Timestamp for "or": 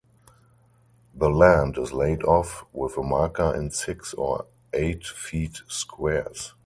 4.15-4.47